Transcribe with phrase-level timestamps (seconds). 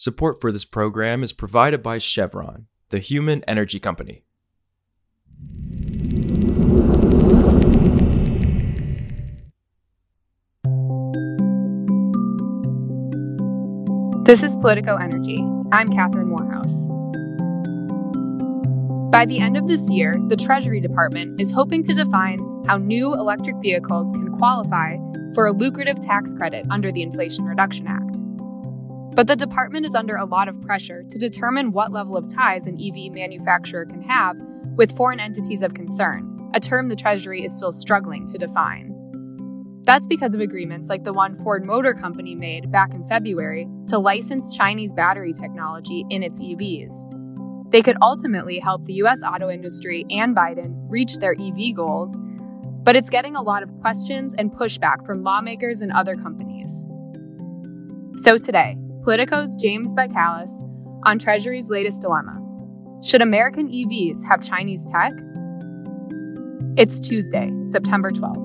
[0.00, 4.22] Support for this program is provided by Chevron, the human energy company.
[14.24, 15.44] This is Politico Energy.
[15.72, 16.86] I'm Catherine Morehouse.
[19.10, 22.38] By the end of this year, the Treasury Department is hoping to define
[22.68, 24.96] how new electric vehicles can qualify
[25.34, 27.97] for a lucrative tax credit under the Inflation Reduction Act.
[29.18, 32.68] But the department is under a lot of pressure to determine what level of ties
[32.68, 34.36] an EV manufacturer can have
[34.76, 38.94] with foreign entities of concern, a term the Treasury is still struggling to define.
[39.82, 43.98] That's because of agreements like the one Ford Motor Company made back in February to
[43.98, 47.72] license Chinese battery technology in its EVs.
[47.72, 52.16] They could ultimately help the US auto industry and Biden reach their EV goals,
[52.84, 56.86] but it's getting a lot of questions and pushback from lawmakers and other companies.
[58.22, 58.76] So today,
[59.08, 60.50] Politico's James Bikales
[61.06, 62.38] on Treasury's latest dilemma.
[63.02, 65.14] Should American EVs have Chinese tech?
[66.76, 68.36] It's Tuesday, September 12th.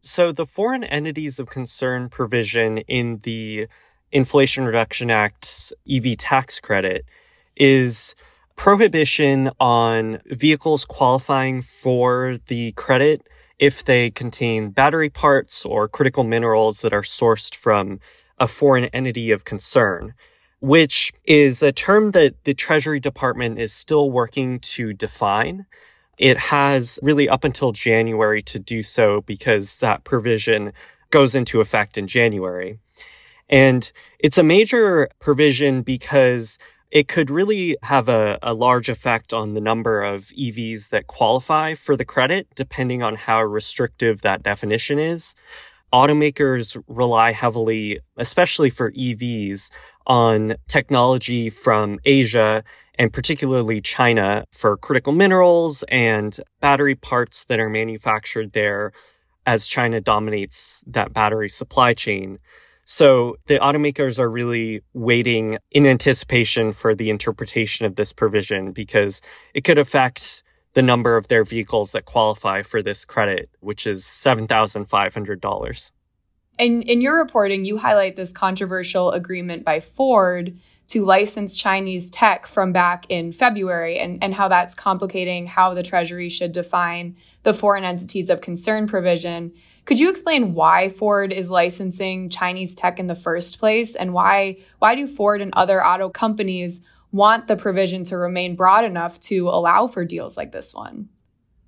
[0.00, 3.68] So, the foreign entities of concern provision in the
[4.12, 7.06] Inflation Reduction Act's EV tax credit
[7.56, 8.14] is
[8.58, 13.26] prohibition on vehicles qualifying for the credit
[13.60, 18.00] if they contain battery parts or critical minerals that are sourced from
[18.36, 20.12] a foreign entity of concern,
[20.60, 25.64] which is a term that the Treasury Department is still working to define.
[26.18, 30.72] It has really up until January to do so because that provision
[31.10, 32.80] goes into effect in January.
[33.48, 36.58] And it's a major provision because
[36.90, 41.74] it could really have a, a large effect on the number of EVs that qualify
[41.74, 45.34] for the credit, depending on how restrictive that definition is.
[45.92, 49.70] Automakers rely heavily, especially for EVs,
[50.06, 52.64] on technology from Asia
[52.98, 58.92] and particularly China for critical minerals and battery parts that are manufactured there
[59.46, 62.38] as China dominates that battery supply chain.
[62.90, 69.20] So the automakers are really waiting in anticipation for the interpretation of this provision because
[69.52, 74.04] it could affect the number of their vehicles that qualify for this credit, which is
[74.04, 75.92] $7,500.
[76.58, 82.46] And in your reporting, you highlight this controversial agreement by Ford to license Chinese tech
[82.46, 87.52] from back in February and, and how that's complicating how the Treasury should define the
[87.52, 89.52] foreign entities of concern provision.
[89.84, 94.58] Could you explain why Ford is licensing Chinese tech in the first place and why
[94.78, 96.80] why do Ford and other auto companies
[97.12, 101.10] want the provision to remain broad enough to allow for deals like this one?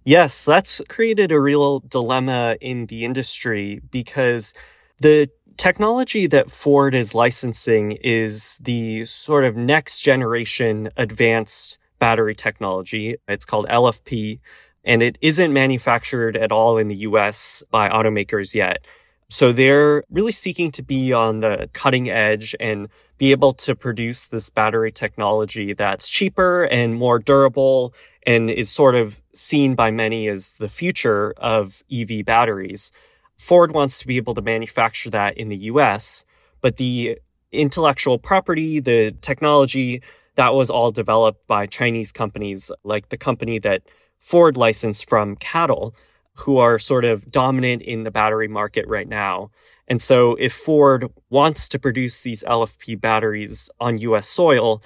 [0.05, 4.55] Yes, that's created a real dilemma in the industry because
[4.99, 5.31] the
[5.61, 13.17] technology that Ford is licensing is the sort of next generation advanced battery technology.
[13.29, 14.41] It's called LFP
[14.87, 18.87] and it isn't manufactured at all in the US by automakers yet.
[19.29, 22.89] So they're really seeking to be on the cutting edge and
[23.19, 27.93] be able to produce this battery technology that's cheaper and more durable
[28.27, 32.93] and is sort of seen by many as the future of EV batteries.
[33.41, 36.27] Ford wants to be able to manufacture that in the US,
[36.61, 37.19] but the
[37.53, 40.03] intellectual property, the technology,
[40.35, 43.83] that was all developed by Chinese companies like the company that
[44.19, 45.95] Ford licensed from CATL,
[46.35, 49.51] who are sort of dominant in the battery market right now.
[49.89, 54.83] And so if Ford wants to produce these LFP batteries on US soil,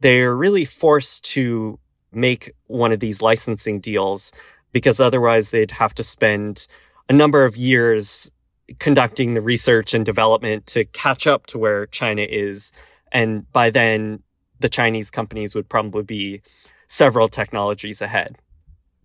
[0.00, 1.78] they're really forced to
[2.10, 4.32] make one of these licensing deals
[4.72, 6.66] because otherwise they'd have to spend
[7.08, 8.30] a number of years
[8.78, 12.72] conducting the research and development to catch up to where China is.
[13.12, 14.22] And by then,
[14.60, 16.42] the Chinese companies would probably be
[16.86, 18.36] several technologies ahead.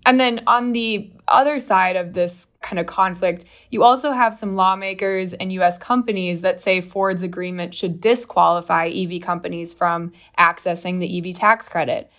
[0.06, 4.56] And then on the other side of this kind of conflict, you also have some
[4.56, 11.30] lawmakers and US companies that say Ford's agreement should disqualify EV companies from accessing the
[11.30, 12.12] EV tax credit.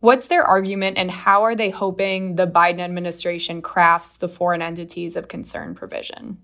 [0.00, 5.14] What's their argument, and how are they hoping the Biden administration crafts the foreign entities
[5.14, 6.38] of concern provision?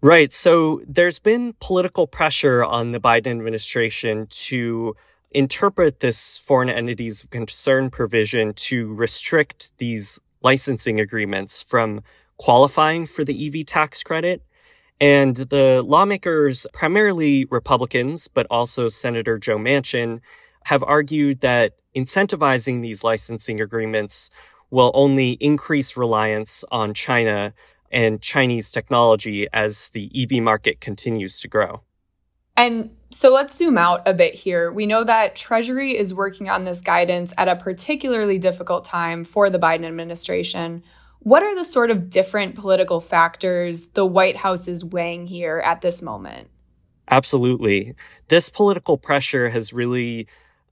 [0.00, 0.32] Right.
[0.32, 4.94] So there's been political pressure on the Biden administration to
[5.30, 12.02] interpret this foreign entities of concern provision to restrict these licensing agreements from
[12.38, 14.42] qualifying for the EV tax credit.
[15.00, 20.20] And the lawmakers, primarily Republicans, but also Senator Joe Manchin,
[20.64, 24.30] have argued that incentivizing these licensing agreements
[24.70, 27.54] will only increase reliance on China
[27.90, 31.82] and Chinese technology as the EV market continues to grow.
[32.56, 34.72] And so let's zoom out a bit here.
[34.72, 39.50] We know that Treasury is working on this guidance at a particularly difficult time for
[39.50, 40.82] the Biden administration.
[41.20, 45.80] What are the sort of different political factors the White House is weighing here at
[45.80, 46.48] this moment?
[47.10, 47.94] Absolutely.
[48.28, 50.26] This political pressure has really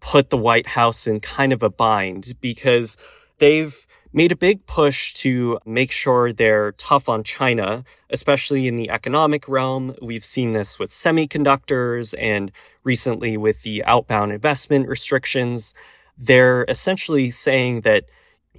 [0.04, 2.98] put the White House in kind of a bind because
[3.38, 8.90] they've made a big push to make sure they're tough on China, especially in the
[8.90, 9.94] economic realm.
[10.02, 12.52] We've seen this with semiconductors and
[12.84, 15.74] recently with the outbound investment restrictions.
[16.18, 18.04] They're essentially saying that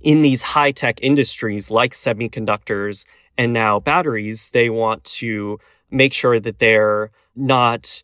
[0.01, 3.05] in these high tech industries like semiconductors
[3.37, 5.59] and now batteries, they want to
[5.91, 8.01] make sure that they're not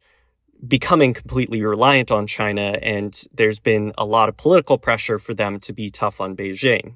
[0.68, 2.78] becoming completely reliant on China.
[2.82, 6.96] And there's been a lot of political pressure for them to be tough on Beijing.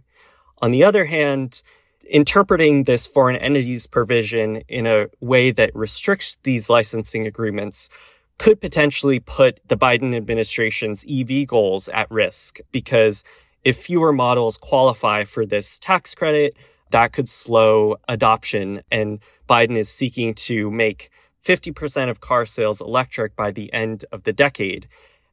[0.62, 1.64] On the other hand,
[2.10, 7.90] interpreting this foreign entities provision in a way that restricts these licensing agreements
[8.38, 13.24] could potentially put the Biden administration's EV goals at risk because
[13.64, 16.56] if fewer models qualify for this tax credit,
[16.92, 18.82] that could slow adoption.
[18.92, 19.20] And
[19.50, 21.10] Biden is seeking to make
[21.46, 24.88] 50% of car sales electric by the end of the decade.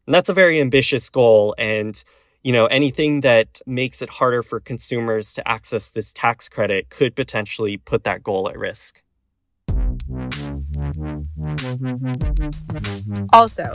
[0.06, 1.54] And that's a very ambitious goal.
[1.58, 2.02] And
[2.42, 7.14] you know, anything that makes it harder for consumers to access this tax credit could
[7.14, 9.00] potentially put that goal at risk.
[13.32, 13.72] Also,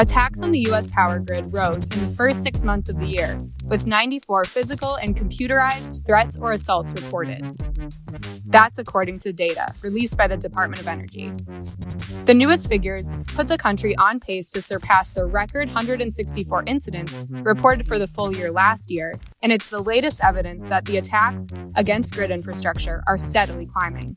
[0.00, 0.88] Attacks on the U.S.
[0.88, 5.14] power grid rose in the first six months of the year, with 94 physical and
[5.14, 7.44] computerized threats or assaults reported.
[8.46, 11.30] That's according to data released by the Department of Energy.
[12.24, 17.86] The newest figures put the country on pace to surpass the record 164 incidents reported
[17.86, 22.14] for the full year last year, and it's the latest evidence that the attacks against
[22.14, 24.16] grid infrastructure are steadily climbing.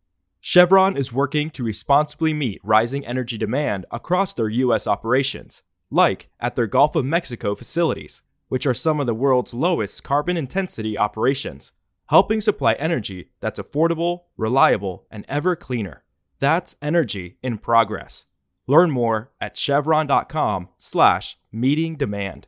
[0.43, 4.87] Chevron is working to responsibly meet rising energy demand across their U.S.
[4.87, 5.61] operations,
[5.91, 10.37] like at their Gulf of Mexico facilities, which are some of the world's lowest carbon
[10.37, 11.73] intensity operations,
[12.07, 16.03] helping supply energy that's affordable, reliable, and ever cleaner.
[16.39, 18.25] That's energy in progress.
[18.65, 22.47] Learn more at chevron.com/slash meeting demand.